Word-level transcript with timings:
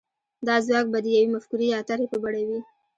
دا 0.47 0.55
ځواک 0.65 0.85
به 0.93 0.99
د 1.01 1.07
يوې 1.15 1.27
مفکورې 1.35 1.67
يا 1.73 1.79
طرحې 1.89 2.07
په 2.11 2.17
بڼه 2.23 2.41
وي. 2.47 2.59